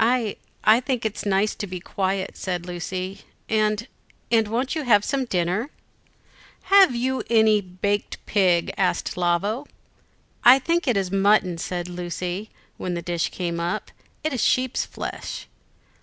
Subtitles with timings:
[0.00, 3.86] "I I think it nice to be quiet," said Lucy; "and
[4.32, 5.68] and won't you have some dinner?"
[6.72, 7.22] "Have you
[7.82, 9.66] baked a pig?" asked Lavo.
[10.44, 13.90] "I think this is mutton," said Lucy, when the dish came up,
[14.24, 15.46] "it is sheep's flesh."